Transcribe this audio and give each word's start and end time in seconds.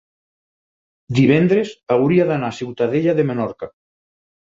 Divendres 1.19 1.73
hauria 1.95 2.25
d'anar 2.31 2.49
a 2.53 2.57
Ciutadella 2.61 3.15
de 3.21 3.27
Menorca. 3.29 3.71